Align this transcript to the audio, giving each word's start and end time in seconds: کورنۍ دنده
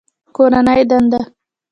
کورنۍ 0.35 0.81
دنده 0.89 1.19